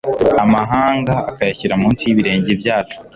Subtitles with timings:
[0.43, 2.97] amahanga akayashyira mu nsi y'ibirenge byacu